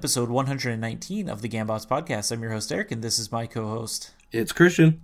[0.00, 2.32] Episode 119 of the Gambots podcast.
[2.32, 4.12] I'm your host, Eric, and this is my co host.
[4.32, 5.02] It's Christian.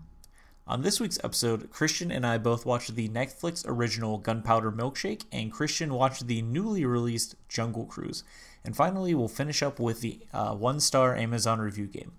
[0.67, 5.53] On this week's episode, Christian and I both watched the Netflix original Gunpowder Milkshake, and
[5.53, 8.25] Christian watched the newly released Jungle Cruise.
[8.65, 12.13] And finally, we'll finish up with the uh, one star Amazon review game.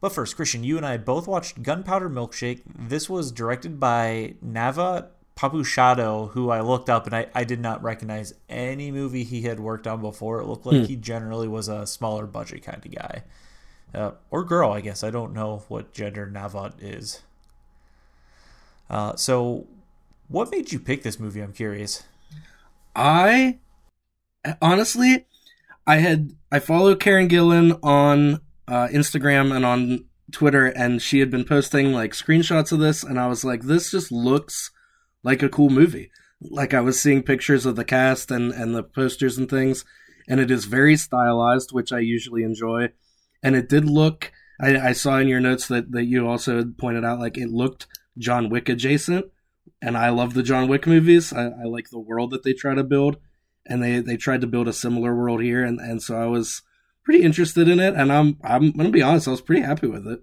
[0.00, 2.62] But first, Christian, you and I both watched Gunpowder Milkshake.
[2.72, 5.08] This was directed by Navot
[5.40, 9.58] Papushado, who I looked up and I, I did not recognize any movie he had
[9.58, 10.40] worked on before.
[10.40, 10.84] It looked like hmm.
[10.84, 13.22] he generally was a smaller budget kind of guy.
[13.94, 15.02] Uh, or girl, I guess.
[15.02, 17.22] I don't know what gender Navot is.
[18.90, 19.66] Uh, so,
[20.28, 21.40] what made you pick this movie?
[21.40, 22.04] I'm curious.
[22.94, 23.58] I
[24.60, 25.24] honestly,
[25.86, 31.30] I had I follow Karen Gillan on uh, Instagram and on Twitter, and she had
[31.30, 34.70] been posting like screenshots of this, and I was like, this just looks
[35.22, 36.10] like a cool movie.
[36.40, 39.84] Like I was seeing pictures of the cast and and the posters and things,
[40.28, 42.90] and it is very stylized, which I usually enjoy.
[43.42, 44.32] And it did look.
[44.60, 47.86] I, I saw in your notes that that you also pointed out like it looked
[48.16, 49.26] John Wick adjacent,
[49.82, 51.32] and I love the John Wick movies.
[51.32, 53.18] I, I like the world that they try to build,
[53.66, 56.62] and they they tried to build a similar world here, and and so I was
[57.04, 60.06] pretty interested in it, and I'm I'm gonna be honest, I was pretty happy with
[60.06, 60.20] it.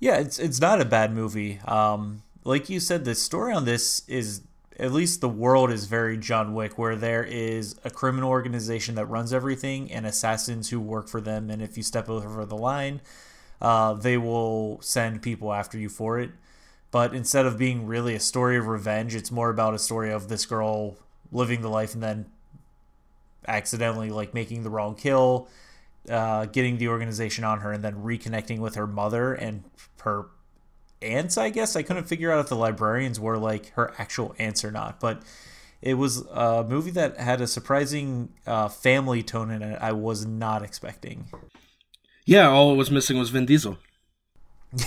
[0.00, 1.60] Yeah, it's it's not a bad movie.
[1.66, 4.42] Um, like you said, the story on this is
[4.78, 9.06] at least the world is very John Wick, where there is a criminal organization that
[9.06, 11.50] runs everything and assassins who work for them.
[11.50, 13.00] And if you step over the line,
[13.60, 16.30] uh, they will send people after you for it.
[16.90, 20.28] But instead of being really a story of revenge, it's more about a story of
[20.28, 20.96] this girl
[21.30, 22.26] living the life and then
[23.46, 25.48] accidentally like making the wrong kill,
[26.08, 29.64] uh, getting the organization on her, and then reconnecting with her mother and
[30.02, 30.26] her
[31.02, 31.76] aunts, I guess.
[31.76, 35.22] I couldn't figure out if the librarians were like her actual aunts or not, but
[35.82, 39.78] it was a movie that had a surprising uh, family tone in it.
[39.80, 41.26] I was not expecting.
[42.24, 43.78] Yeah, all it was missing was Vin Diesel.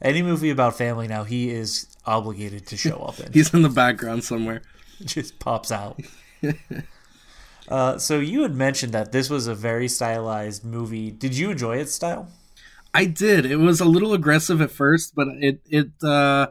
[0.00, 3.32] Any movie about family now, he is obligated to show up in.
[3.34, 4.62] He's in the background somewhere.
[5.04, 6.00] Just pops out.
[7.68, 11.10] uh, so you had mentioned that this was a very stylized movie.
[11.10, 12.28] Did you enjoy its style?
[12.94, 13.46] I did.
[13.46, 16.48] It was a little aggressive at first, but it it uh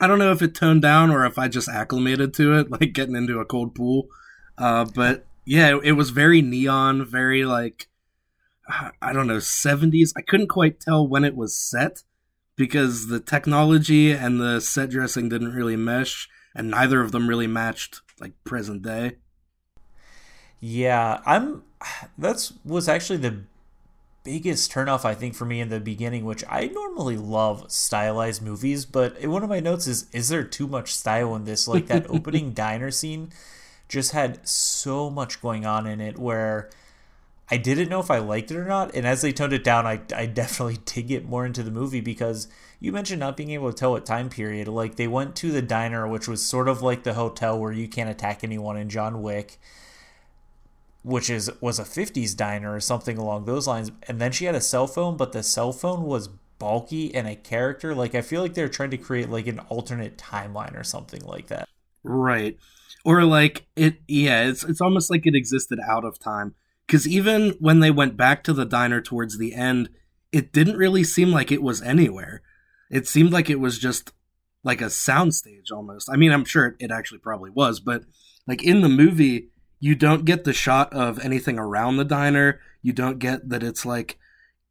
[0.00, 2.92] I don't know if it toned down or if I just acclimated to it, like
[2.92, 4.08] getting into a cold pool.
[4.58, 7.88] Uh but yeah, it, it was very neon, very like
[9.00, 10.10] I don't know, 70s.
[10.16, 12.02] I couldn't quite tell when it was set
[12.56, 17.46] because the technology and the set dressing didn't really mesh and neither of them really
[17.46, 19.16] matched like present day.
[20.58, 21.62] Yeah, I'm
[22.18, 23.42] that's was actually the
[24.26, 28.84] biggest turnoff I think for me in the beginning, which I normally love stylized movies,
[28.84, 31.68] but one of my notes is is there too much style in this?
[31.68, 33.30] Like that opening diner scene
[33.88, 36.68] just had so much going on in it where
[37.48, 38.92] I didn't know if I liked it or not.
[38.96, 42.00] And as they toned it down, I, I definitely did get more into the movie
[42.00, 42.48] because
[42.80, 44.66] you mentioned not being able to tell what time period.
[44.66, 47.86] Like they went to the diner, which was sort of like the hotel where you
[47.86, 49.58] can't attack anyone in John Wick
[51.06, 53.92] which is was a 50s diner or something along those lines.
[54.08, 56.28] And then she had a cell phone but the cell phone was
[56.58, 57.94] bulky and a character.
[57.94, 61.46] Like i feel like they're trying to create like an alternate timeline or something like
[61.46, 61.68] that.
[62.02, 62.58] Right.
[63.04, 66.56] Or like it yeah it's it's almost like it existed out of time.
[66.88, 69.90] Cuz even when they went back to the diner towards the end
[70.32, 72.42] it didn't really seem like it was anywhere.
[72.90, 74.12] It seemed like it was just
[74.64, 76.10] like a soundstage almost.
[76.10, 78.02] I mean i'm sure it actually probably was but
[78.48, 82.60] like in the movie you don't get the shot of anything around the diner.
[82.82, 84.18] You don't get that it's like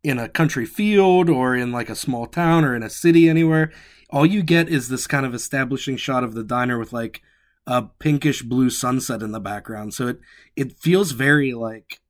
[0.03, 3.71] in a country field or in like a small town or in a city anywhere.
[4.09, 7.21] All you get is this kind of establishing shot of the diner with like
[7.67, 9.93] a pinkish blue sunset in the background.
[9.93, 10.19] So it
[10.55, 12.01] it feels very like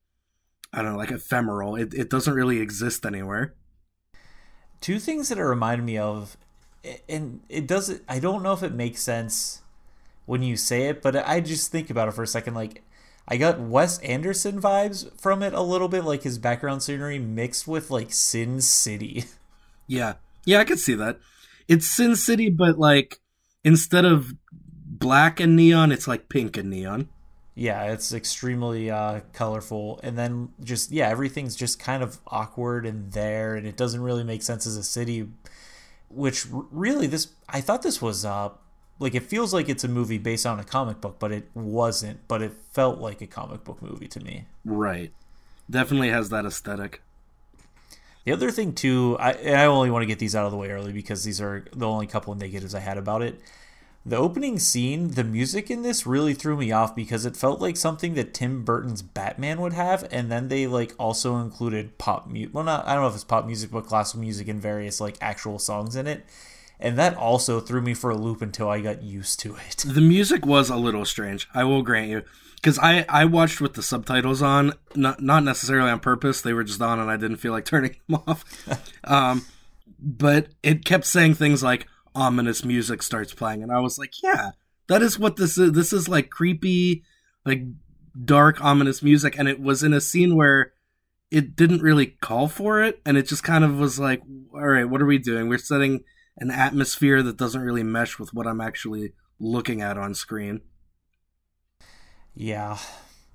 [0.73, 1.75] I don't know, like ephemeral.
[1.75, 3.55] It it doesn't really exist anywhere.
[4.81, 6.37] Two things that it reminded me of
[7.09, 9.61] and it doesn't I don't know if it makes sense
[10.25, 12.53] when you say it, but I just think about it for a second.
[12.53, 12.83] Like,
[13.27, 17.67] I got Wes Anderson vibes from it a little bit, like his background scenery mixed
[17.67, 19.25] with like Sin City.
[19.87, 21.19] Yeah, yeah, I could see that.
[21.67, 23.19] It's Sin City, but like
[23.63, 27.07] instead of black and neon, it's like pink and neon.
[27.53, 33.11] Yeah, it's extremely uh, colorful, and then just yeah, everything's just kind of awkward and
[33.13, 35.29] there, and it doesn't really make sense as a city.
[36.09, 38.49] Which really, this I thought this was uh,
[38.99, 42.27] like it feels like it's a movie based on a comic book, but it wasn't.
[42.27, 44.47] But it felt like a comic book movie to me.
[44.65, 45.13] Right.
[45.69, 47.01] Definitely has that aesthetic.
[48.25, 50.69] The other thing too, I I only want to get these out of the way
[50.69, 53.39] early because these are the only couple of negatives I had about it.
[54.05, 57.75] the opening scene, the music in this really threw me off because it felt like
[57.77, 62.53] something that Tim Burton's Batman would have, and then they like also included pop music.
[62.53, 65.17] Well, not I don't know if it's pop music, but classical music and various like
[65.21, 66.25] actual songs in it,
[66.85, 69.83] and that also threw me for a loop until I got used to it.
[69.85, 71.47] The music was a little strange.
[71.53, 72.23] I will grant you,
[72.55, 76.41] because I I watched with the subtitles on, not not necessarily on purpose.
[76.41, 78.45] They were just on, and I didn't feel like turning them off.
[79.03, 79.45] um,
[79.99, 84.51] but it kept saying things like ominous music starts playing and i was like yeah
[84.87, 87.03] that is what this is this is like creepy
[87.45, 87.63] like
[88.23, 90.71] dark ominous music and it was in a scene where
[91.29, 94.21] it didn't really call for it and it just kind of was like
[94.53, 96.01] all right what are we doing we're setting
[96.37, 100.61] an atmosphere that doesn't really mesh with what i'm actually looking at on screen
[102.33, 102.77] yeah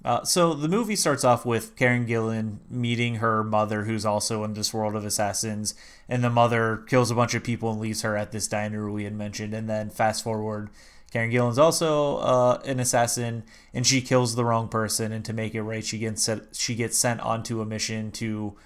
[0.03, 4.55] uh, so the movie starts off with Karen Gillan meeting her mother, who's also in
[4.55, 5.75] this world of assassins,
[6.09, 9.05] and the mother kills a bunch of people and leaves her at this diner we
[9.05, 9.53] had mentioned.
[9.53, 10.71] And then fast forward,
[11.13, 13.45] Karen Gillan's also uh, an assassin,
[13.75, 15.13] and she kills the wrong person.
[15.13, 18.57] And to make it right, she gets set, she gets sent onto a mission to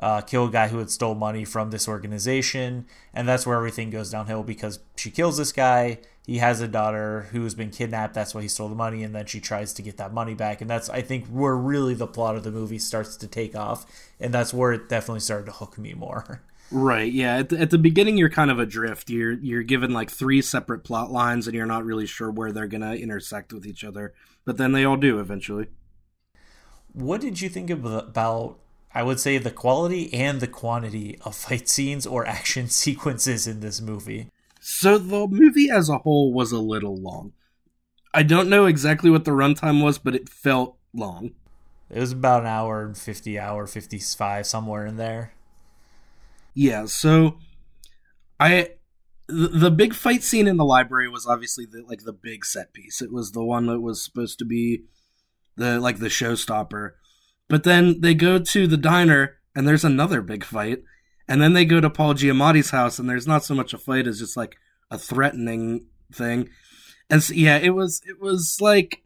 [0.00, 3.90] uh, kill a guy who had stole money from this organization, and that's where everything
[3.90, 5.98] goes downhill because she kills this guy
[6.28, 8.12] he has a daughter who's been kidnapped.
[8.12, 10.60] That's why he stole the money, and then she tries to get that money back.
[10.60, 13.86] And that's I think where really the plot of the movie starts to take off,
[14.20, 16.42] and that's where it definitely started to hook me more.
[16.70, 17.10] Right.
[17.10, 17.38] Yeah.
[17.38, 19.08] At the, at the beginning, you're kind of adrift.
[19.08, 22.66] You're you're given like three separate plot lines, and you're not really sure where they're
[22.66, 24.12] gonna intersect with each other.
[24.44, 25.68] But then they all do eventually.
[26.92, 28.58] What did you think about?
[28.98, 33.60] I would say the quality and the quantity of fight scenes or action sequences in
[33.60, 34.32] this movie.
[34.60, 37.32] So the movie as a whole was a little long.
[38.12, 41.30] I don't know exactly what the runtime was, but it felt long.
[41.88, 45.32] It was about an hour and 50 hour 55 somewhere in there.
[46.52, 47.38] Yeah, so
[48.40, 48.70] I
[49.28, 52.72] the, the big fight scene in the library was obviously the like the big set
[52.72, 53.00] piece.
[53.00, 54.86] It was the one that was supposed to be
[55.54, 56.94] the like the showstopper.
[57.48, 60.82] But then they go to the diner and there's another big fight
[61.28, 64.06] and then they go to Paul Giamatti's house, and there's not so much a fight
[64.06, 64.56] as just like
[64.90, 66.48] a threatening thing.
[67.10, 69.02] And so, yeah, it was it was like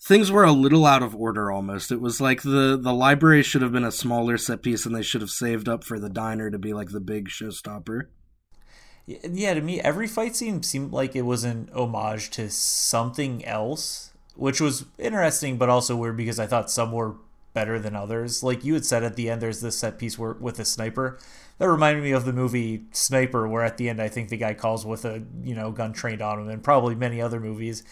[0.00, 1.90] things were a little out of order almost.
[1.90, 5.02] It was like the the library should have been a smaller set piece, and they
[5.02, 8.02] should have saved up for the diner to be like the big showstopper.
[9.06, 14.12] Yeah, to me, every fight scene seemed like it was an homage to something else,
[14.34, 17.14] which was interesting, but also weird because I thought some were
[17.56, 18.42] better than others.
[18.42, 21.18] Like you had said at the end, there's this set piece where with a sniper
[21.56, 24.52] that reminded me of the movie Sniper, where at the end I think the guy
[24.52, 27.82] calls with a you know gun trained on him, and probably many other movies.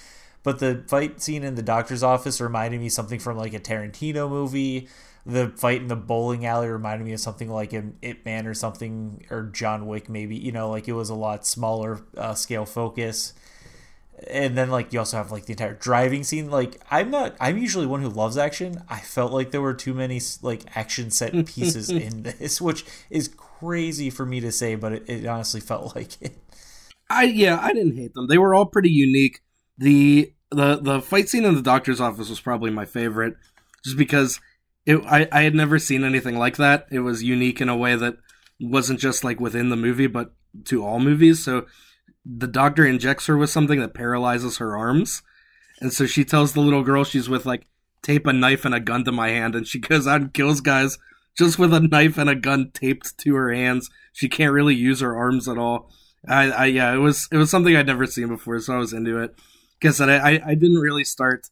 [0.42, 4.28] But the fight scene in the doctor's office reminded me something from like a Tarantino
[4.28, 4.88] movie.
[5.24, 8.52] The fight in the bowling alley reminded me of something like an Ip Man or
[8.52, 10.36] something, or John Wick maybe.
[10.36, 13.32] You know, like it was a lot smaller uh, scale focus
[14.30, 16.50] and then like you also have like the entire driving scene.
[16.50, 18.82] Like i'm not i'm usually one who loves action.
[18.88, 23.28] I felt like there were too many like action set pieces in this which is
[23.28, 26.36] crazy for me to say but it, it, honestly felt like it.
[27.10, 28.28] I yeah i didn't hate them.
[28.28, 29.40] They were all pretty unique.
[29.78, 33.34] The the the fight scene in the doctor's office was probably my favorite
[33.84, 34.40] just because
[34.86, 36.86] it i i had never seen anything like that.
[36.90, 38.16] It was unique in a way that
[38.60, 40.32] wasn't just like within the movie but
[40.66, 41.44] to all movies.
[41.44, 41.66] So
[42.24, 45.22] the doctor injects her with something that paralyzes her arms.
[45.80, 47.66] And so she tells the little girl she's with, like,
[48.02, 49.54] tape a knife and a gun to my hand.
[49.54, 50.98] And she goes out and kills guys
[51.36, 53.90] just with a knife and a gun taped to her hands.
[54.12, 55.90] She can't really use her arms at all.
[56.26, 58.92] I, I yeah, it was it was something I'd never seen before, so I was
[58.92, 59.34] into it.
[59.80, 61.50] Guess that I, I didn't really start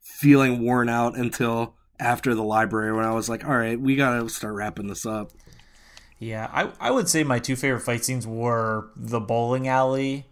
[0.00, 4.28] feeling worn out until after the library when I was like, all right, we gotta
[4.28, 5.32] start wrapping this up.
[6.18, 10.26] Yeah, I, I would say my two favorite fight scenes were the bowling alley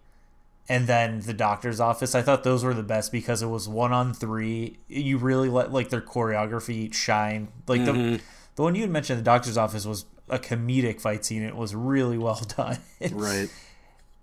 [0.68, 2.14] and then the doctor's office.
[2.14, 4.78] I thought those were the best because it was one on three.
[4.88, 7.48] You really let like their choreography shine.
[7.68, 8.14] Like mm-hmm.
[8.14, 8.20] the
[8.56, 11.42] the one you had mentioned, the doctor's office was a comedic fight scene.
[11.42, 12.78] It was really well done.
[13.12, 13.48] right.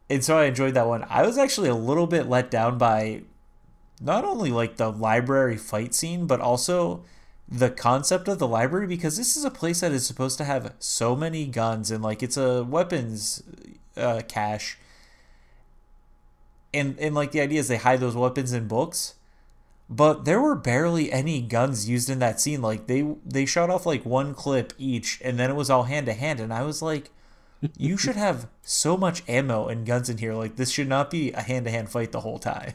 [0.09, 1.05] And so I enjoyed that one.
[1.09, 3.21] I was actually a little bit let down by
[4.01, 7.05] not only like the library fight scene, but also
[7.47, 10.73] the concept of the library because this is a place that is supposed to have
[10.79, 13.43] so many guns and like it's a weapons
[13.97, 14.77] uh, cache.
[16.73, 19.15] And and like the idea is they hide those weapons in books
[19.89, 22.61] but there were barely any guns used in that scene.
[22.61, 26.05] Like they they shot off like one clip each and then it was all hand
[26.07, 27.11] to hand and i was like
[27.77, 30.33] you should have so much ammo and guns in here.
[30.33, 32.73] Like this should not be a hand to hand fight the whole time.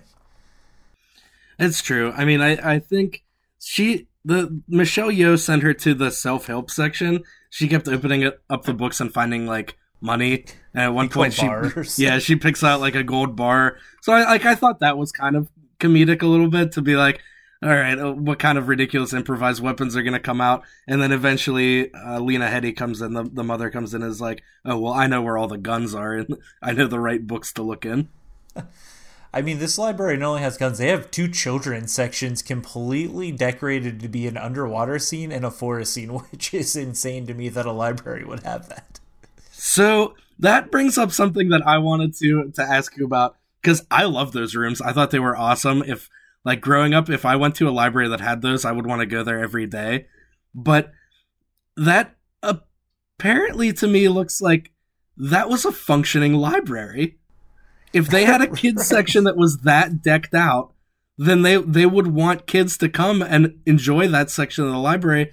[1.59, 2.13] It's true.
[2.17, 3.25] I mean i i think
[3.59, 7.25] she the Michelle Yeoh sent her to the self help section.
[7.49, 10.45] She kept opening it, up the books and finding like money.
[10.75, 11.99] And at one point, she bars.
[11.99, 13.79] yeah she picks out like a gold bar.
[14.03, 15.49] So I like I thought that was kind of
[15.81, 17.21] comedic a little bit to be like.
[17.61, 20.63] All right, uh, what kind of ridiculous improvised weapons are going to come out?
[20.87, 23.15] And then eventually, uh, Lena Headey comes in.
[23.15, 25.59] The, the mother comes in and is like, "Oh well, I know where all the
[25.59, 28.11] guns are, and I know the right books to look in."
[29.33, 34.01] I mean, this library not only has guns, they have two children's sections completely decorated
[34.01, 37.67] to be an underwater scene and a forest scene, which is insane to me that
[37.67, 39.01] a library would have that.
[39.53, 44.05] So that brings up something that I wanted to to ask you about because I
[44.05, 44.81] love those rooms.
[44.81, 45.83] I thought they were awesome.
[45.83, 46.09] If
[46.45, 49.01] like growing up, if I went to a library that had those, I would want
[49.01, 50.07] to go there every day.
[50.55, 50.93] But
[51.77, 54.73] that apparently to me looks like
[55.17, 57.19] that was a functioning library.
[57.93, 58.87] If they had a kids Right.
[58.87, 60.73] section that was that decked out,
[61.17, 65.31] then they they would want kids to come and enjoy that section of the library.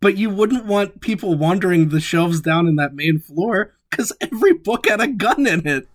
[0.00, 4.52] But you wouldn't want people wandering the shelves down in that main floor because every
[4.52, 5.88] book had a gun in it.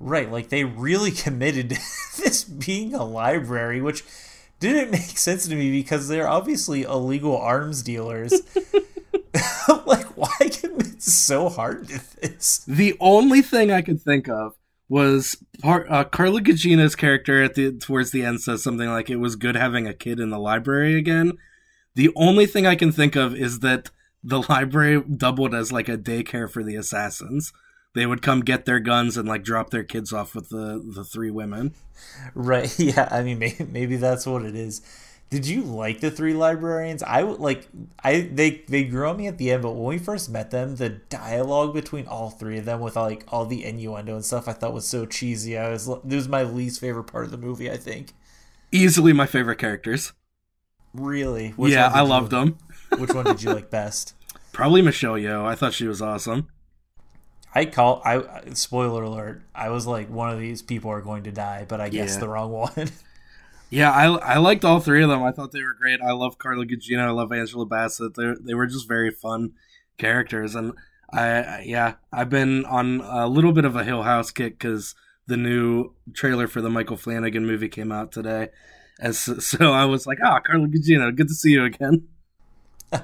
[0.00, 1.76] Right, like they really committed to
[2.22, 4.04] this being a library, which
[4.60, 8.32] didn't make sense to me because they're obviously illegal arms dealers.
[9.86, 12.64] like, why commit so hard to this?
[12.66, 14.54] The only thing I could think of
[14.88, 19.16] was part, uh, Carla Gugino's character at the towards the end says something like it
[19.16, 21.32] was good having a kid in the library again.
[21.94, 23.90] The only thing I can think of is that
[24.22, 27.52] the library doubled as like a daycare for the assassins.
[27.94, 31.04] They would come get their guns and like drop their kids off with the the
[31.04, 31.74] three women.
[32.34, 34.82] Right, yeah, I mean, maybe, maybe that's what it is.
[35.30, 37.02] Did you like the three librarians?
[37.02, 37.68] I would like
[38.02, 40.76] I they they grew on me at the end, but when we first met them,
[40.76, 44.52] the dialogue between all three of them with like all the innuendo and stuff, I
[44.54, 45.58] thought was so cheesy.
[45.58, 47.70] I was it was my least favorite part of the movie.
[47.70, 48.14] I think.
[48.72, 50.12] Easily my favorite characters.
[50.94, 51.50] Really?
[51.50, 52.56] Which yeah, I you- loved them.
[52.96, 54.14] Which one did you like best?
[54.52, 55.44] Probably Michelle Yeoh.
[55.44, 56.48] I thought she was awesome.
[57.54, 58.22] I call I
[58.54, 59.42] spoiler alert.
[59.54, 62.20] I was like one of these people are going to die, but I guess Yeah.
[62.20, 62.90] the wrong one.
[63.70, 65.22] Yeah, I I liked all three of them.
[65.22, 66.00] I thought they were great.
[66.00, 67.00] I love Carla Gugino.
[67.00, 68.14] I love Angela Bassett.
[68.14, 69.52] They they were just very fun
[69.98, 70.72] characters, and
[71.12, 74.94] I, I yeah I've been on a little bit of a Hill House kick because
[75.26, 78.48] the new trailer for the Michael Flanagan movie came out today,
[79.00, 82.08] and so, so I was like, ah, Carla Gugino, good to see you again.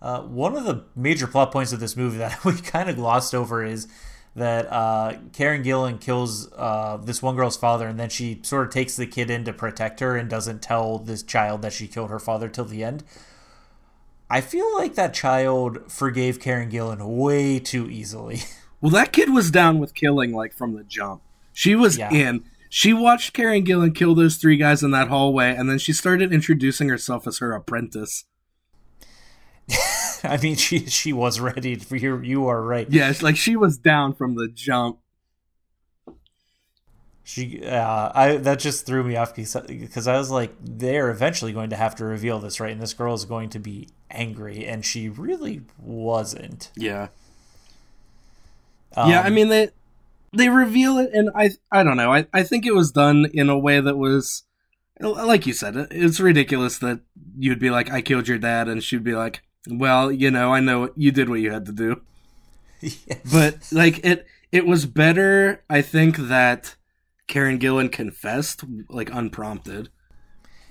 [0.00, 3.36] Uh, one of the major plot points of this movie that we kind of glossed
[3.36, 3.86] over is
[4.34, 8.72] that uh, Karen Gillan kills uh, this one girl's father, and then she sort of
[8.72, 12.08] takes the kid in to protect her and doesn't tell this child that she killed
[12.10, 13.04] her father till the end.
[14.30, 18.40] I feel like that child forgave Karen Gillan way too easily.
[18.80, 21.22] Well, that kid was down with killing like from the jump.
[21.52, 22.10] She was Yeah.
[22.12, 22.42] in.
[22.68, 26.32] She watched Karen Gillan kill those three guys in that hallway, and then she started
[26.32, 28.24] introducing herself as her apprentice.
[30.24, 32.18] I mean, she she was ready for you.
[32.20, 32.86] You are right.
[32.90, 34.98] Yeah, it's like she was down from the jump.
[37.24, 41.52] She, uh, I that just threw me off because because I was like, they're eventually
[41.52, 42.72] going to have to reveal this, right?
[42.72, 46.70] And this girl is going to be angry, and she really wasn't.
[46.76, 47.08] Yeah.
[48.96, 49.70] Um, yeah, I mean they
[50.32, 52.12] they reveal it and I I don't know.
[52.12, 54.44] I I think it was done in a way that was
[55.00, 57.00] like you said, it's ridiculous that
[57.36, 60.60] you'd be like I killed your dad and she'd be like, "Well, you know, I
[60.60, 62.00] know you did what you had to do."
[63.32, 66.74] But like it it was better I think that
[67.28, 69.88] Karen Gillan confessed like unprompted.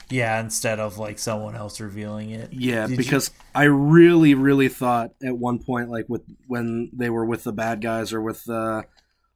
[0.10, 2.52] yeah, instead of like someone else revealing it.
[2.52, 7.10] Yeah, Did you- because I really, really thought at one point, like with when they
[7.10, 8.84] were with the bad guys, or with uh,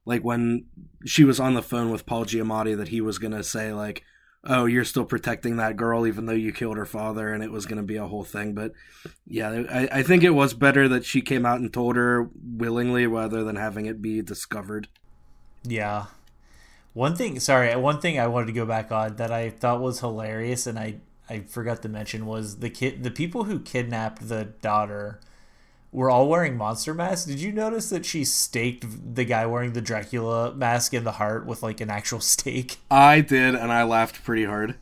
[0.04, 0.66] like when
[1.06, 4.02] she was on the phone with Paul Giamatti, that he was gonna say like,
[4.46, 7.66] "Oh, you're still protecting that girl, even though you killed her father," and it was
[7.66, 8.54] gonna be a whole thing.
[8.54, 8.72] But
[9.26, 13.06] yeah, I, I think it was better that she came out and told her willingly,
[13.06, 14.88] rather than having it be discovered.
[15.62, 16.06] Yeah.
[16.92, 20.00] One thing, sorry, one thing I wanted to go back on that I thought was
[20.00, 20.96] hilarious, and I
[21.28, 25.20] I forgot to mention was the kid, the people who kidnapped the daughter
[25.96, 27.24] were all wearing monster masks.
[27.24, 31.46] Did you notice that she staked the guy wearing the Dracula mask in the heart
[31.46, 32.76] with like an actual stake?
[32.90, 34.74] I did, and I laughed pretty hard.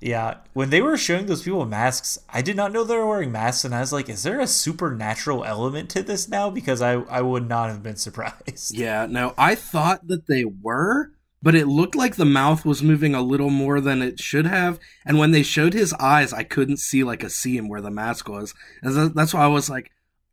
[0.00, 3.30] Yeah, when they were showing those people masks, I did not know they were wearing
[3.30, 6.94] masks, and I was like, "Is there a supernatural element to this now?" Because I
[6.94, 8.76] I would not have been surprised.
[8.76, 13.14] Yeah, no, I thought that they were, but it looked like the mouth was moving
[13.14, 14.80] a little more than it should have.
[15.06, 18.28] And when they showed his eyes, I couldn't see like a seam where the mask
[18.28, 18.54] was.
[18.82, 19.92] And that's why I was like,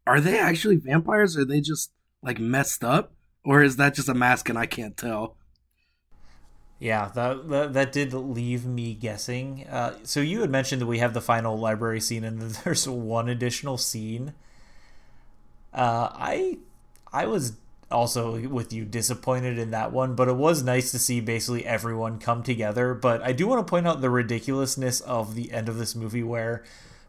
[0.10, 1.38] are they actually vampires?
[1.38, 3.14] Or are they just like messed up?
[3.46, 5.38] Or is that just a mask and I can't tell?
[6.80, 9.68] Yeah, that, that that did leave me guessing.
[9.70, 13.28] Uh, so you had mentioned that we have the final library scene, and there's one
[13.28, 14.34] additional scene.
[15.74, 16.58] Uh, I
[17.12, 17.54] I was
[17.92, 22.18] also with you disappointed in that one, but it was nice to see basically everyone
[22.18, 22.94] come together.
[22.94, 26.24] But I do want to point out the ridiculousness of the end of this movie
[26.24, 26.64] where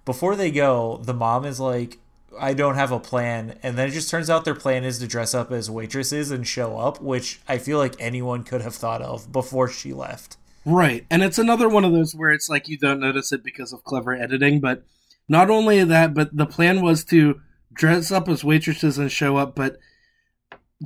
[0.05, 1.99] before they go, the mom is like,
[2.39, 3.59] I don't have a plan.
[3.63, 6.47] And then it just turns out their plan is to dress up as waitresses and
[6.47, 10.37] show up, which I feel like anyone could have thought of before she left.
[10.65, 11.07] Right.
[11.11, 13.85] And it's another one of those where it's like you don't notice it because of
[13.85, 14.85] clever editing, but
[15.29, 17.41] not only that, but the plan was to
[17.73, 19.79] dress up as waitresses and show up, but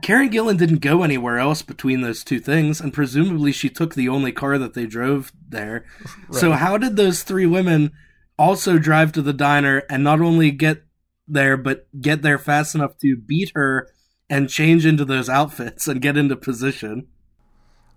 [0.02, 4.08] Karen Gillan didn't go anywhere else between those two things, and presumably she took the
[4.08, 5.84] only car that they drove there.
[6.28, 6.40] Right.
[6.40, 7.92] So, how did those three women
[8.38, 10.82] also drive to the diner and not only get
[11.26, 13.88] there, but get there fast enough to beat her
[14.28, 17.06] and change into those outfits and get into position?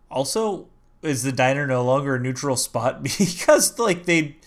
[0.09, 0.67] Also,
[1.01, 4.37] is the diner no longer a neutral spot because, like, they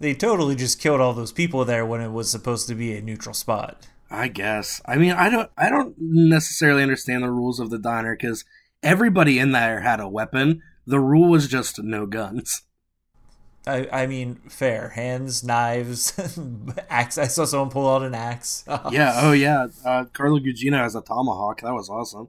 [0.00, 3.02] they totally just killed all those people there when it was supposed to be a
[3.02, 3.86] neutral spot?
[4.10, 4.80] I guess.
[4.86, 8.44] I mean, I don't I don't necessarily understand the rules of the diner cuz
[8.82, 10.62] everybody in there had a weapon.
[10.86, 12.62] The rule was just no guns.
[13.66, 14.90] I, I mean, fair.
[14.90, 16.12] Hands, knives,
[16.90, 17.18] axe.
[17.18, 18.64] I saw someone pull out an axe.
[18.90, 19.20] yeah.
[19.22, 19.68] Oh, yeah.
[19.84, 21.62] Uh, Carla Gugino has a tomahawk.
[21.62, 22.28] That was awesome.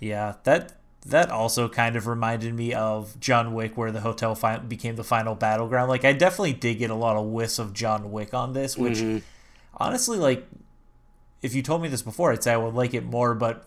[0.00, 0.34] Yeah.
[0.44, 0.72] That
[1.04, 5.04] that also kind of reminded me of John Wick, where the hotel fi- became the
[5.04, 5.88] final battleground.
[5.88, 8.98] Like, I definitely did get a lot of whiffs of John Wick on this, which
[8.98, 9.18] mm-hmm
[9.76, 10.46] honestly, like,
[11.42, 13.66] if you told me this before, I'd say I would like it more, but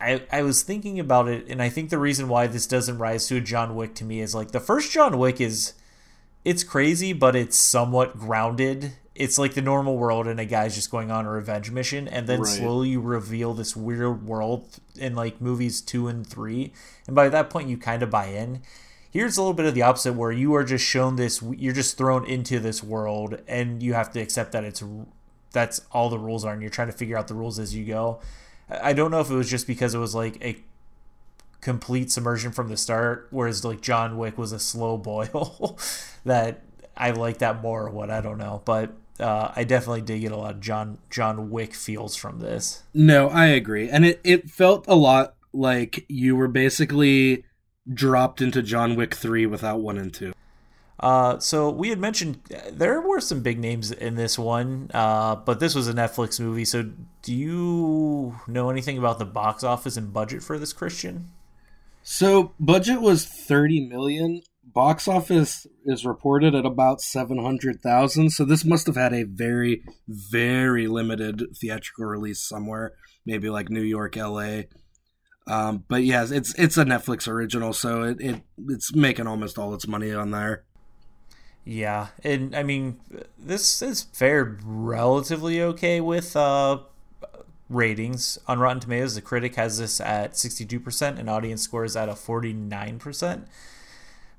[0.00, 3.26] I, I was thinking about it, and I think the reason why this doesn't rise
[3.28, 5.74] to a John Wick to me is like the first John Wick is
[6.44, 8.92] it's crazy, but it's somewhat grounded.
[9.14, 12.28] It's like the normal world, and a guy's just going on a revenge mission, and
[12.28, 12.48] then right.
[12.48, 16.72] slowly you reveal this weird world in like movies two and three,
[17.06, 18.62] and by that point you kind of buy in.
[19.10, 21.96] Here's a little bit of the opposite where you are just shown this you're just
[21.96, 24.84] thrown into this world and you have to accept that it's
[25.50, 27.84] that's all the rules are and you're trying to figure out the rules as you
[27.84, 28.20] go.
[28.70, 30.56] I don't know if it was just because it was like a
[31.60, 35.78] complete submersion from the start, whereas like John Wick was a slow boil
[36.24, 36.62] that
[36.96, 38.62] I like that more or what I don't know.
[38.64, 42.82] But uh, I definitely did get a lot of John John Wick feels from this.
[42.94, 43.88] No, I agree.
[43.88, 47.44] And it, it felt a lot like you were basically
[47.92, 50.32] dropped into John Wick 3 without 1 and 2.
[51.00, 52.40] Uh, so we had mentioned
[52.72, 56.64] there were some big names in this one, uh, but this was a Netflix movie.
[56.64, 56.90] So
[57.22, 61.30] do you know anything about the box office and budget for this, Christian?
[62.02, 64.42] So budget was 30 million.
[64.64, 68.30] Box office is reported at about 700,000.
[68.30, 72.92] So this must have had a very, very limited theatrical release somewhere,
[73.24, 74.62] maybe like New York, LA.
[75.46, 79.72] Um, but yes, it's it's a Netflix original, so it, it it's making almost all
[79.72, 80.64] its money on there.
[81.70, 82.98] Yeah, and I mean
[83.38, 86.78] this is fared relatively okay with uh,
[87.68, 89.14] ratings on Rotten Tomatoes.
[89.14, 92.98] The critic has this at sixty two percent, and audience scores at a forty nine
[92.98, 93.48] percent.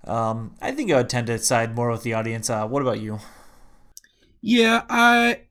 [0.05, 2.49] Um, I think I would tend to side more with the audience.
[2.49, 3.19] Uh, what about you?
[4.41, 5.41] Yeah, I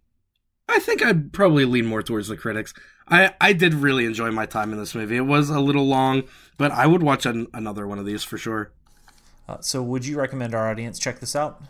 [0.68, 2.74] I think I'd probably lean more towards the critics.
[3.08, 5.16] I I did really enjoy my time in this movie.
[5.16, 6.24] It was a little long,
[6.58, 8.72] but I would watch an, another one of these for sure.
[9.48, 11.62] Uh, so, would you recommend our audience check this out?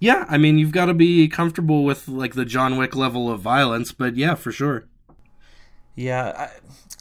[0.00, 3.40] Yeah, I mean, you've got to be comfortable with like the John Wick level of
[3.40, 4.84] violence, but yeah, for sure.
[5.94, 6.48] Yeah,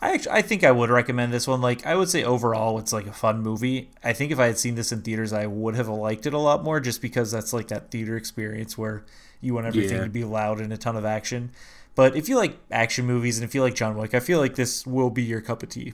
[0.01, 1.61] I, I actually I think I would recommend this one.
[1.61, 3.91] Like, I would say overall, it's like a fun movie.
[4.03, 6.39] I think if I had seen this in theaters, I would have liked it a
[6.39, 9.05] lot more, just because that's like that theater experience where
[9.39, 10.03] you want everything yeah.
[10.03, 11.51] to be loud and a ton of action.
[11.93, 14.55] But if you like action movies and if you like John Wick, I feel like
[14.55, 15.93] this will be your cup of tea.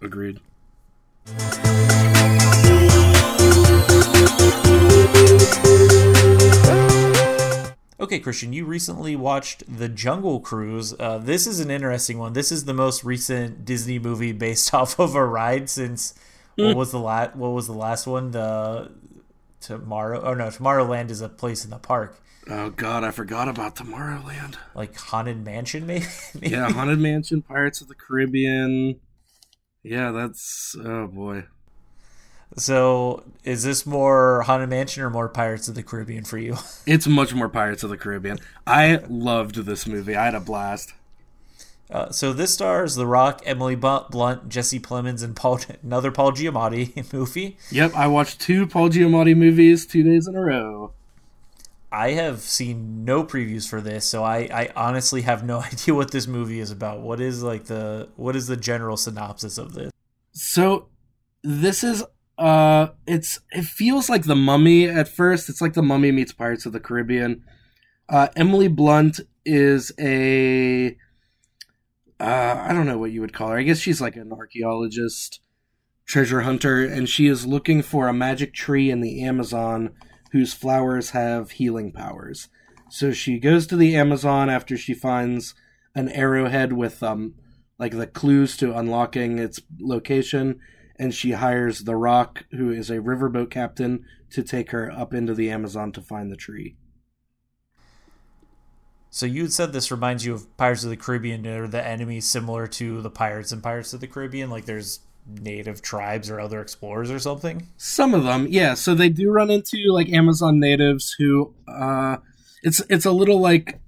[0.00, 0.40] Agreed.
[8.00, 10.94] Okay, Christian, you recently watched The Jungle Cruise.
[10.98, 12.32] Uh, this is an interesting one.
[12.32, 16.14] This is the most recent Disney movie based off of a ride since
[16.58, 17.36] what was the last?
[17.36, 18.32] What was the last one?
[18.32, 18.90] The
[19.60, 20.22] Tomorrow?
[20.22, 22.18] Oh no, Tomorrowland is a place in the park.
[22.48, 24.54] Oh God, I forgot about Tomorrowland.
[24.74, 26.06] Like Haunted Mansion, maybe.
[26.34, 26.50] maybe?
[26.50, 29.00] Yeah, Haunted Mansion, Pirates of the Caribbean.
[29.82, 31.44] Yeah, that's oh boy.
[32.56, 36.56] So, is this more Haunted Mansion or more Pirates of the Caribbean for you?
[36.86, 38.38] It's much more Pirates of the Caribbean.
[38.66, 40.16] I loved this movie.
[40.16, 40.94] I had a blast.
[41.90, 47.12] Uh, so this stars The Rock, Emily Blunt, Jesse Plemons, and Paul, another Paul Giamatti
[47.12, 47.56] movie.
[47.70, 50.92] Yep, I watched two Paul Giamatti movies two days in a row.
[51.90, 56.10] I have seen no previews for this, so I, I honestly have no idea what
[56.10, 57.00] this movie is about.
[57.00, 59.90] What is like the what is the general synopsis of this?
[60.32, 60.88] So
[61.42, 62.04] this is
[62.38, 65.48] uh it's it feels like the mummy at first.
[65.48, 67.44] It's like the mummy meets Pirates of the Caribbean.
[68.08, 70.96] Uh, Emily Blunt is a
[72.20, 73.58] uh, I don't know what you would call her.
[73.58, 75.40] I guess she's like an archaeologist,
[76.06, 79.94] treasure hunter, and she is looking for a magic tree in the Amazon
[80.32, 82.48] whose flowers have healing powers.
[82.90, 85.54] So she goes to the Amazon after she finds
[85.94, 87.34] an arrowhead with um
[87.78, 90.60] like the clues to unlocking its location
[90.98, 95.34] and she hires the rock who is a riverboat captain to take her up into
[95.34, 96.76] the amazon to find the tree.
[99.10, 102.66] So you said this reminds you of pirates of the caribbean or the enemies similar
[102.68, 107.10] to the pirates and pirates of the caribbean like there's native tribes or other explorers
[107.10, 107.68] or something?
[107.76, 108.74] Some of them yeah.
[108.74, 112.18] So they do run into like amazon natives who uh
[112.62, 113.80] it's it's a little like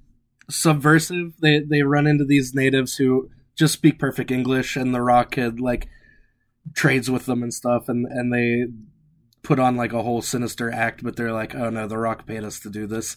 [0.48, 1.34] subversive.
[1.40, 5.60] They they run into these natives who just speak perfect english and the rock kid
[5.60, 5.86] like
[6.74, 8.66] trades with them and stuff and and they
[9.42, 12.44] put on like a whole sinister act but they're like oh no the rock paid
[12.44, 13.16] us to do this.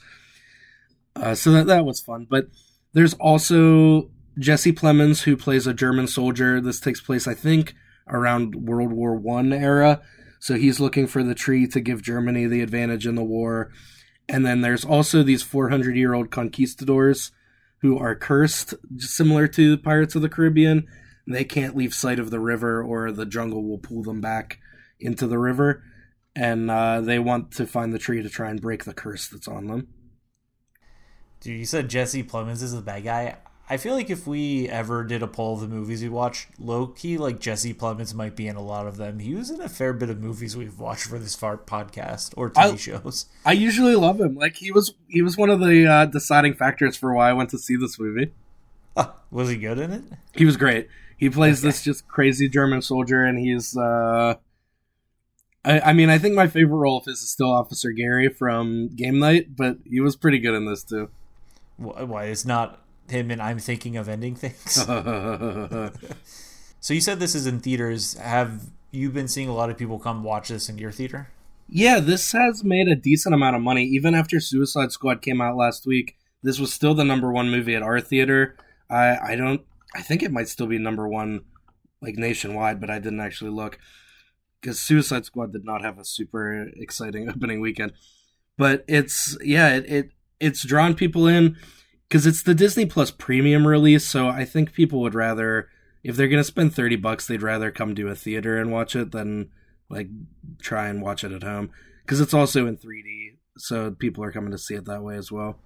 [1.16, 2.26] Uh, so that that was fun.
[2.30, 2.48] But
[2.94, 6.60] there's also jesse plemons who plays a german soldier.
[6.60, 7.76] This takes place i think
[8.08, 10.02] around world war one era.
[10.39, 13.72] So he's looking for the tree to give germany the advantage in the war.
[14.28, 17.32] And then there's also these 400 year old conquistadors
[17.82, 20.88] who are cursed similar to pirates of the caribbean
[21.28, 24.60] they can't leave sight of the river or the jungle will pull them back
[25.00, 25.84] into the river.
[26.36, 29.48] And uh, they want to find the tree to try and break the curse that's
[29.48, 29.88] on them.
[31.40, 33.38] Dude you said jesse plemons is the bad guy.
[33.70, 37.18] I feel like if we ever did a poll of the movies we watched low-key
[37.18, 39.20] like jesse plemons might be in a lot of them.
[39.20, 42.50] He was in a fair bit of movies we've watched for this far podcast or
[42.50, 43.26] tv I, shows.
[43.46, 44.36] I usually love him.
[44.36, 47.52] Like he was he was one of the uh, deciding factors for why i went
[47.52, 48.34] to see this movie.
[49.32, 50.04] Was he good in it?
[50.36, 51.69] He was great he plays okay.
[51.69, 53.78] this just crazy German soldier, and he's.
[53.78, 54.36] Uh,
[55.65, 58.89] I, I mean, I think my favorite role of his is still Officer Gary from
[58.95, 61.10] Game Night, but he was pretty good in this too.
[61.78, 62.26] Why?
[62.26, 64.71] It's not him, and I'm thinking of ending things.
[66.80, 68.15] so you said this is in theaters.
[68.15, 71.30] Have you been seeing a lot of people come watch this in your theater?
[71.69, 73.86] Yeah, this has made a decent amount of money.
[73.86, 77.76] Even after Suicide Squad came out last week, this was still the number one movie
[77.76, 78.56] at our theater.
[78.89, 79.62] I I don't
[79.95, 81.45] I think it might still be number one,
[82.01, 83.79] like nationwide, but I didn't actually look
[84.60, 87.93] because Suicide Squad did not have a super exciting opening weekend.
[88.58, 91.58] But it's yeah, it, it it's drawn people in
[92.08, 94.06] because it's the Disney Plus premium release.
[94.06, 95.69] So I think people would rather,
[96.03, 99.12] if they're gonna spend thirty bucks, they'd rather come to a theater and watch it
[99.12, 99.49] than
[99.89, 100.10] like
[100.62, 101.71] try and watch it at home
[102.06, 103.38] because it's also in 3D.
[103.58, 105.58] So people are coming to see it that way as well.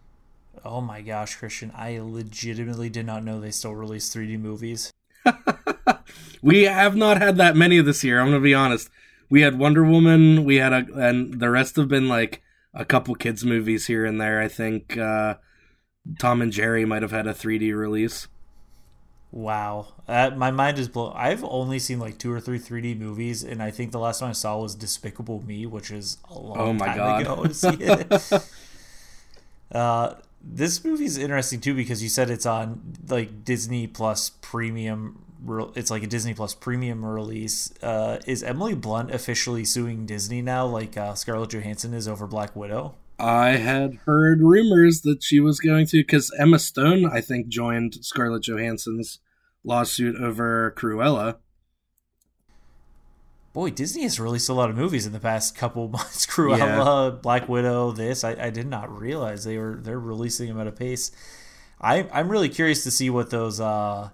[0.63, 4.93] Oh my gosh, Christian, I legitimately did not know they still release 3D movies.
[6.41, 8.89] we have not had that many this year, I'm going to be honest.
[9.30, 12.41] We had Wonder Woman, we had a and the rest have been like
[12.74, 14.39] a couple kids movies here and there.
[14.39, 15.36] I think uh
[16.20, 18.28] Tom and Jerry might have had a 3D release.
[19.30, 21.12] Wow, uh, my mind is blown.
[21.13, 24.30] I've only seen like two or three 3D movies, and I think the last one
[24.30, 27.22] I saw was Despicable Me, which is a long oh my time God.
[27.22, 28.50] ago to see it.
[29.74, 35.23] uh, this movie's interesting too because you said it's on like Disney Plus premium.
[35.76, 37.71] It's like a Disney Plus premium release.
[37.82, 42.56] Uh, is Emily Blunt officially suing Disney now, like uh, Scarlett Johansson is over Black
[42.56, 42.95] Widow?
[43.19, 47.95] I had heard rumors that she was going to, because Emma Stone, I think, joined
[48.06, 49.19] Scarlett Johansson's
[49.63, 51.38] lawsuit over Cruella
[53.53, 56.25] boy, Disney has released a lot of movies in the past couple months.
[56.25, 57.10] Cruella, yeah.
[57.21, 60.71] Black Widow, this I, I did not realize they were they're releasing them at a
[60.71, 61.12] pace.
[61.79, 64.10] I I'm really curious to see what those uh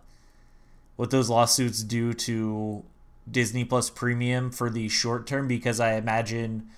[0.95, 2.83] what those lawsuits do to
[3.29, 6.69] Disney Plus Premium for the short term because I imagine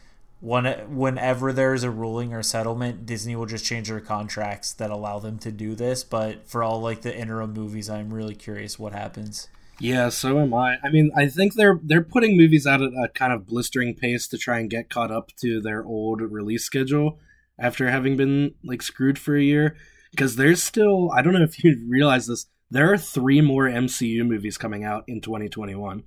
[0.41, 0.65] when
[0.95, 5.39] whenever there's a ruling or settlement, Disney will just change their contracts that allow them
[5.39, 6.03] to do this.
[6.03, 9.47] But for all like the interim movies, I'm really curious what happens.
[9.79, 10.77] Yeah, so am I.
[10.83, 14.27] I mean, I think they're they're putting movies out at a kind of blistering pace
[14.29, 17.19] to try and get caught up to their old release schedule
[17.59, 19.75] after having been like screwed for a year.
[20.11, 24.25] Because there's still, I don't know if you realize this, there are three more MCU
[24.25, 26.03] movies coming out in 2021.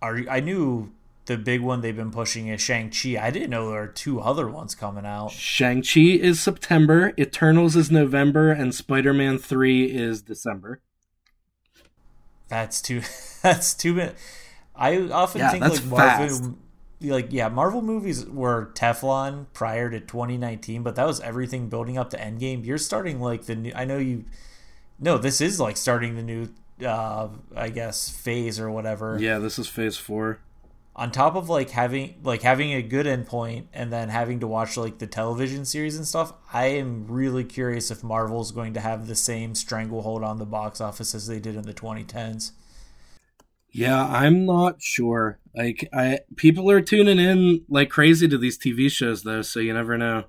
[0.00, 0.92] Are I knew
[1.26, 3.16] the big one they've been pushing is Shang Chi.
[3.20, 5.32] I didn't know there are two other ones coming out.
[5.32, 10.80] Shang Chi is September, Eternals is November, and Spider Man Three is December.
[12.50, 13.00] That's too.
[13.42, 14.16] That's too bad.
[14.76, 16.50] I often yeah, think like Marvel, fast.
[17.00, 22.10] like yeah, Marvel movies were Teflon prior to 2019, but that was everything building up
[22.10, 22.66] to Endgame.
[22.66, 23.72] You're starting like the new.
[23.74, 24.24] I know you.
[24.98, 26.48] No, this is like starting the new.
[26.84, 29.16] uh I guess phase or whatever.
[29.18, 30.40] Yeah, this is phase four.
[30.96, 34.76] On top of like having like having a good endpoint and then having to watch
[34.76, 39.06] like the television series and stuff, I am really curious if Marvel's going to have
[39.06, 42.52] the same stranglehold on the box office as they did in the 2010s.
[43.72, 45.38] Yeah, I'm not sure.
[45.54, 49.72] Like I people are tuning in like crazy to these TV shows though, so you
[49.72, 50.24] never know.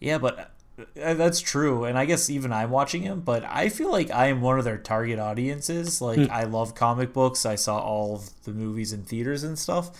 [0.00, 0.52] Yeah, but
[0.94, 4.40] that's true, and I guess even I'm watching him, but I feel like I am
[4.40, 6.00] one of their target audiences.
[6.00, 6.32] Like hmm.
[6.32, 7.46] I love comic books.
[7.46, 9.90] I saw all of the movies in theaters and stuff.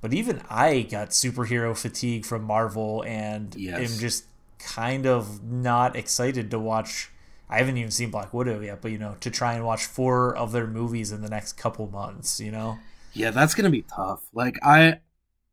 [0.00, 3.92] But even I got superhero fatigue from Marvel and yes.
[3.92, 4.24] am just
[4.58, 7.12] kind of not excited to watch
[7.52, 10.34] I haven't even seen Black Widow yet, but you know, to try and watch four
[10.34, 12.78] of their movies in the next couple months, you know?
[13.12, 14.26] Yeah, that's gonna be tough.
[14.32, 15.00] Like I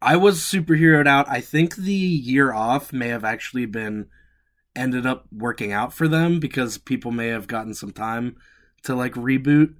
[0.01, 1.29] I was superheroed out.
[1.29, 4.07] I think the year off may have actually been
[4.75, 8.36] ended up working out for them because people may have gotten some time
[8.84, 9.75] to like reboot.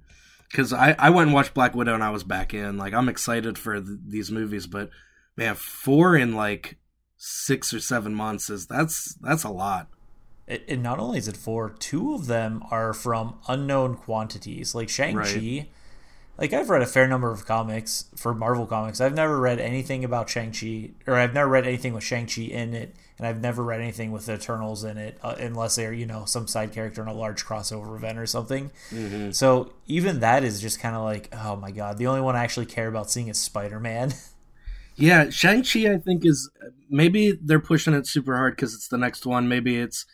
[0.50, 2.76] Because I, I went and watched Black Widow and I was back in.
[2.76, 4.90] Like, I'm excited for th- these movies, but
[5.36, 6.76] man, four in like
[7.16, 9.88] six or seven months is that's that's a lot.
[10.48, 14.74] It, and not only is it four, two of them are from unknown quantities.
[14.74, 15.68] Like Shang Chi, right
[16.40, 19.00] like I've read a fair number of comics for Marvel comics.
[19.00, 22.42] I've never read anything about Shang Chi, or I've never read anything with Shang Chi
[22.42, 25.92] in it, and I've never read anything with the Eternals in it, uh, unless they're
[25.92, 28.70] you know some side character in a large crossover event or something.
[28.90, 29.32] Mm-hmm.
[29.32, 32.42] So even that is just kind of like, oh my god, the only one I
[32.42, 34.14] actually care about seeing is Spider Man.
[34.96, 36.50] yeah, Shang Chi, I think is
[36.88, 39.50] maybe they're pushing it super hard because it's the next one.
[39.50, 40.06] Maybe it's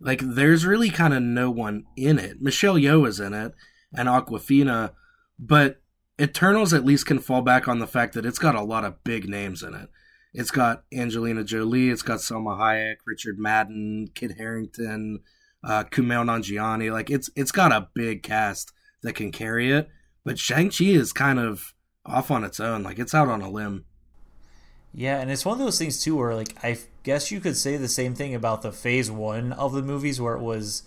[0.00, 2.40] like there's really kind of no one in it.
[2.40, 3.52] Michelle Yeoh is in it,
[3.94, 4.92] and Awkwafina,
[5.38, 5.82] but
[6.18, 9.04] Eternals at least can fall back on the fact that it's got a lot of
[9.04, 9.90] big names in it.
[10.34, 15.20] It's got Angelina Jolie, it's got Salma Hayek, Richard Madden, Kit Harington,
[15.64, 16.92] uh, Kumail Nanjiani.
[16.92, 19.88] Like it's it's got a big cast that can carry it.
[20.24, 22.82] But Shang Chi is kind of off on its own.
[22.82, 23.84] Like it's out on a limb.
[24.92, 27.76] Yeah, and it's one of those things too where like I guess you could say
[27.76, 30.82] the same thing about the phase one of the movies where it was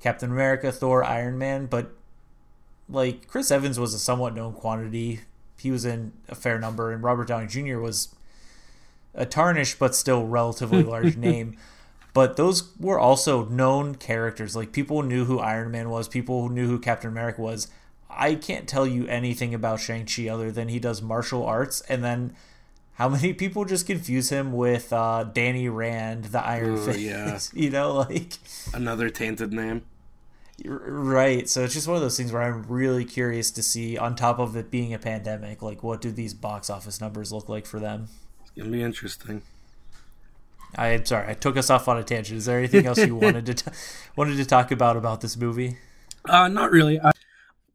[0.00, 1.90] Captain America, Thor, Iron Man, but
[2.88, 5.20] like Chris Evans was a somewhat known quantity.
[5.58, 7.78] He was in a fair number, and Robert Downey Jr.
[7.78, 8.14] was
[9.18, 11.58] a tarnished but still relatively large name.
[12.14, 14.56] But those were also known characters.
[14.56, 17.68] Like people knew who Iron Man was, people knew who Captain America was.
[18.08, 22.34] I can't tell you anything about Shang-Chi other than he does martial arts and then
[22.94, 26.98] how many people just confuse him with uh, Danny Rand, the Iron Ooh, Fist?
[26.98, 27.38] Yeah.
[27.62, 28.32] you know, like
[28.74, 29.82] another tainted name.
[30.64, 31.48] Right.
[31.48, 34.40] So it's just one of those things where I'm really curious to see, on top
[34.40, 37.78] of it being a pandemic, like what do these box office numbers look like for
[37.78, 38.08] them?
[38.58, 39.42] Gonna be interesting.
[40.76, 42.38] I'm sorry, I took us off on a tangent.
[42.38, 43.70] Is there anything else you wanted to t-
[44.16, 45.78] wanted to talk about about this movie?
[46.28, 47.00] Uh, not really.
[47.00, 47.12] I,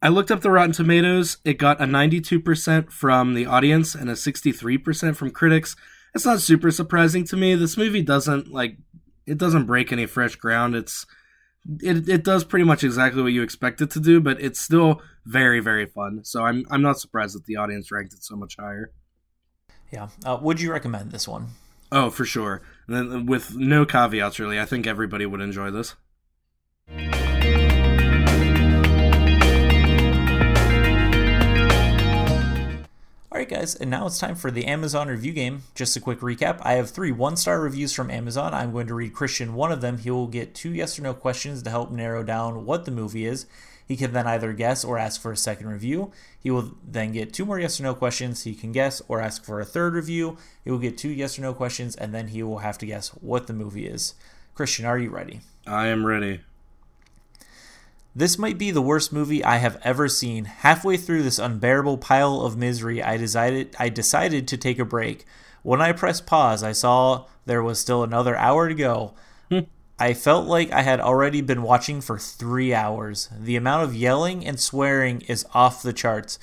[0.02, 1.38] I looked up the Rotten Tomatoes.
[1.44, 5.74] It got a 92% from the audience and a 63% from critics.
[6.14, 7.54] It's not super surprising to me.
[7.54, 8.76] This movie doesn't like
[9.26, 10.76] it doesn't break any fresh ground.
[10.76, 11.06] It's
[11.80, 15.00] it, it does pretty much exactly what you expect it to do, but it's still
[15.24, 16.20] very very fun.
[16.24, 18.92] So I'm I'm not surprised that the audience ranked it so much higher.
[19.94, 21.50] Yeah, uh, would you recommend this one?
[21.92, 22.62] Oh, for sure.
[22.88, 25.94] Then with no caveats, really, I think everybody would enjoy this.
[33.30, 35.62] Alright, guys, and now it's time for the Amazon review game.
[35.76, 38.52] Just a quick recap I have three one star reviews from Amazon.
[38.52, 39.98] I'm going to read Christian one of them.
[39.98, 43.26] He will get two yes or no questions to help narrow down what the movie
[43.26, 43.46] is.
[43.86, 46.10] He can then either guess or ask for a second review.
[46.40, 48.44] He will then get two more yes or no questions.
[48.44, 50.38] He can guess or ask for a third review.
[50.64, 53.08] He will get two yes or no questions, and then he will have to guess
[53.08, 54.14] what the movie is.
[54.54, 55.40] Christian, are you ready?
[55.66, 56.40] I am ready.
[58.16, 60.44] This might be the worst movie I have ever seen.
[60.44, 65.26] Halfway through this unbearable pile of misery, I decided I decided to take a break.
[65.62, 69.14] When I pressed pause, I saw there was still another hour to go.
[69.98, 73.28] I felt like I had already been watching for 3 hours.
[73.38, 76.38] The amount of yelling and swearing is off the charts.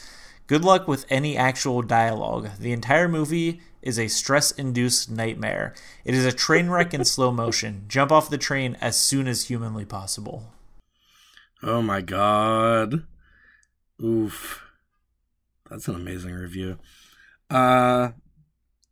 [0.48, 2.50] Good luck with any actual dialogue.
[2.60, 5.74] The entire movie is a stress induced nightmare.
[6.06, 7.86] It is a train wreck in slow motion.
[7.88, 10.52] Jump off the train as soon as humanly possible.
[11.64, 13.04] Oh my god.
[14.04, 14.64] Oof.
[15.70, 16.80] That's an amazing review.
[17.50, 18.10] Uh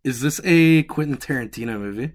[0.04, 2.14] is this a Quentin Tarantino movie?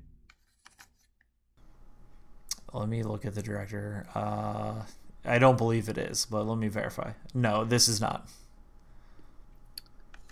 [2.74, 4.06] Let me look at the director.
[4.14, 4.82] Uh
[5.24, 7.12] I don't believe it is, but let me verify.
[7.32, 8.28] No, this is not.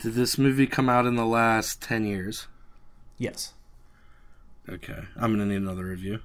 [0.02, 2.48] Did this movie come out in the last 10 years?
[3.16, 3.55] Yes.
[4.68, 4.98] Okay.
[5.16, 6.20] I'm going to need another review.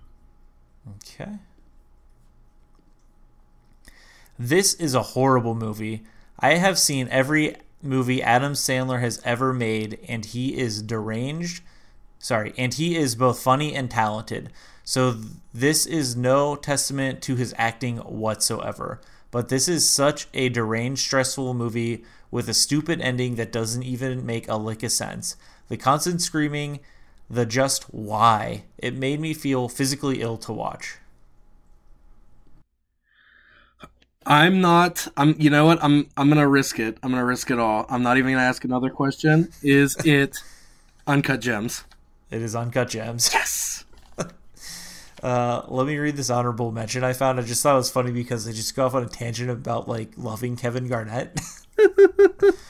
[0.98, 1.34] Okay.
[4.40, 6.04] This is a horrible movie.
[6.40, 11.64] I have seen every movie Adam Sandler has ever made, and he is deranged.
[12.20, 14.52] Sorry, and he is both funny and talented.
[14.88, 19.02] So th- this is no testament to his acting whatsoever.
[19.32, 24.26] But this is such a deranged, stressful movie with a stupid ending that doesn't even
[24.26, 25.36] make a lick of sense.
[25.68, 26.80] The constant screaming,
[27.30, 31.00] the just why, it made me feel physically ill to watch.
[34.26, 35.10] I'm not.
[35.18, 35.36] I'm.
[35.38, 35.84] You know what?
[35.84, 36.08] I'm.
[36.16, 36.98] I'm gonna risk it.
[37.04, 37.86] I'm gonna risk it all.
[37.90, 39.50] I'm not even gonna ask another question.
[39.62, 40.38] Is it
[41.08, 41.84] uncut gems?
[42.32, 43.30] It is uncut gems.
[43.34, 43.84] Yes.
[45.24, 47.40] Uh, let me read this honorable mention I found.
[47.40, 49.88] I just thought it was funny because they just go off on a tangent about
[49.88, 51.40] like loving Kevin Garnett.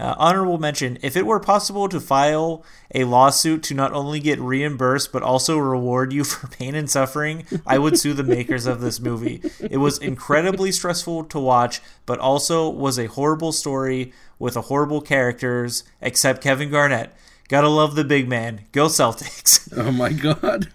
[0.00, 2.64] Uh, honorable mention if it were possible to file
[2.94, 7.44] a lawsuit to not only get reimbursed but also reward you for pain and suffering,
[7.66, 9.42] I would sue the makers of this movie.
[9.58, 15.00] It was incredibly stressful to watch, but also was a horrible story with a horrible
[15.00, 17.12] characters, except Kevin Garnett.
[17.48, 18.62] Gotta love the big man.
[18.72, 19.56] Go Celtics.
[19.76, 20.68] Oh my god.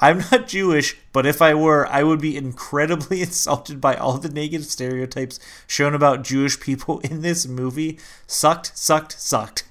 [0.00, 4.28] I'm not Jewish, but if I were, I would be incredibly insulted by all the
[4.28, 8.00] negative stereotypes shown about Jewish people in this movie.
[8.26, 9.68] Sucked, sucked, sucked.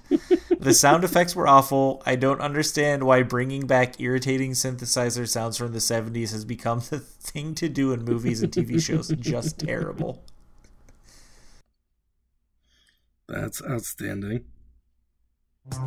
[0.60, 2.02] the sound effects were awful.
[2.06, 7.00] I don't understand why bringing back irritating synthesizer sounds from the 70s has become the
[7.00, 9.10] thing to do in movies and TV shows.
[9.10, 10.24] Just terrible.
[13.28, 14.46] That's outstanding.
[15.72, 15.78] All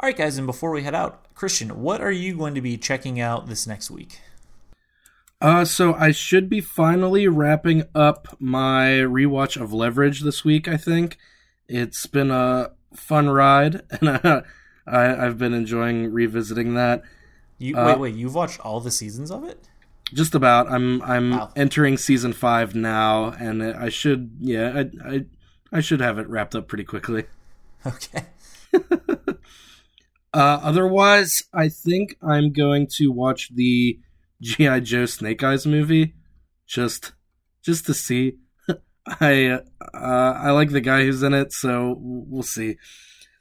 [0.00, 3.20] right, guys, and before we head out, Christian, what are you going to be checking
[3.20, 4.20] out this next week?
[5.40, 10.68] Uh, so I should be finally wrapping up my rewatch of Leverage this week.
[10.68, 11.18] I think
[11.66, 14.44] it's been a fun ride, and
[14.86, 17.02] I, have been enjoying revisiting that.
[17.58, 19.68] You uh, wait, wait, you've watched all the seasons of it?
[20.12, 20.70] Just about.
[20.70, 21.52] I'm I'm wow.
[21.56, 25.24] entering season five now, and I should yeah I I
[25.72, 27.24] I should have it wrapped up pretty quickly.
[27.86, 28.24] Okay.
[30.32, 33.98] Uh, otherwise, I think I'm going to watch the
[34.40, 36.14] GI Joe Snake Eyes movie,
[36.66, 37.12] just
[37.64, 38.36] just to see.
[39.20, 39.58] I uh,
[39.92, 42.76] I like the guy who's in it, so we'll see.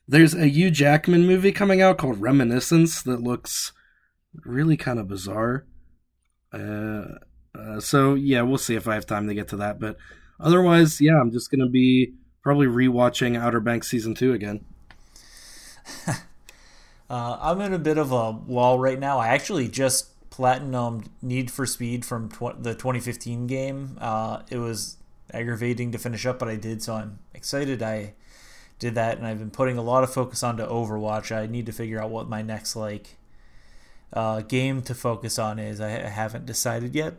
[0.07, 3.71] There's a Hugh Jackman movie coming out called Reminiscence that looks
[4.43, 5.67] really kind of bizarre.
[6.51, 7.19] Uh,
[7.55, 9.79] uh, so yeah, we'll see if I have time to get to that.
[9.79, 9.97] But
[10.39, 14.63] otherwise, yeah, I'm just gonna be probably rewatching Outer Banks season two again.
[17.09, 19.17] Uh, I'm in a bit of a lull right now.
[19.17, 23.97] I actually just platinum Need for Speed from tw- the 2015 game.
[23.99, 24.97] Uh, it was
[25.33, 28.13] aggravating to finish up, but I did, so I'm excited I
[28.77, 29.17] did that.
[29.17, 31.35] And I've been putting a lot of focus onto Overwatch.
[31.35, 33.15] I need to figure out what my next like
[34.13, 35.79] uh, game to focus on is.
[35.79, 37.15] I, haven't decided yet.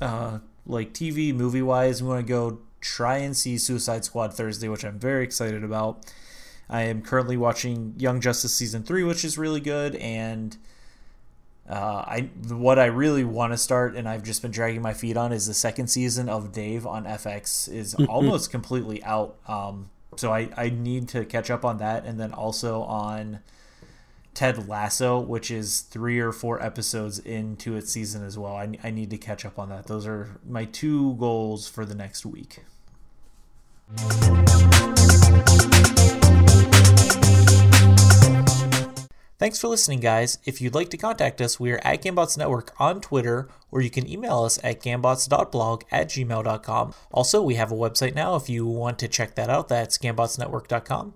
[0.00, 4.68] Uh, like TV movie wise, I'm going to go try and see Suicide Squad Thursday,
[4.68, 6.04] which I'm very excited about.
[6.68, 10.56] I am currently watching Young Justice season three, which is really good, and
[11.68, 15.16] uh, I what I really want to start, and I've just been dragging my feet
[15.16, 19.36] on, is the second season of Dave on FX is almost completely out.
[19.46, 23.40] Um, so I I need to catch up on that, and then also on
[24.34, 28.56] Ted Lasso, which is three or four episodes into its season as well.
[28.56, 29.86] I, I need to catch up on that.
[29.86, 32.60] Those are my two goals for the next week.
[39.36, 40.38] Thanks for listening, guys.
[40.44, 43.90] If you'd like to contact us, we are at Gambots Network on Twitter, or you
[43.90, 46.94] can email us at gambots.blog at gmail.com.
[47.12, 49.68] Also, we have a website now if you want to check that out.
[49.68, 51.14] That's gambotsnetwork.com.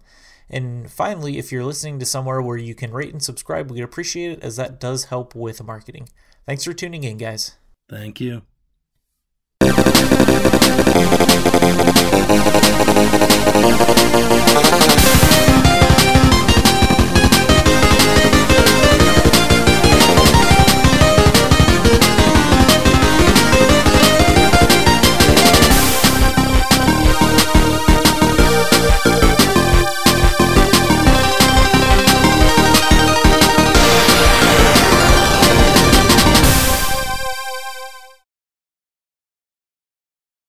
[0.51, 4.33] And finally, if you're listening to somewhere where you can rate and subscribe, we'd appreciate
[4.33, 6.09] it as that does help with marketing.
[6.47, 7.57] Thanks for tuning in, guys.
[7.89, 8.42] Thank you.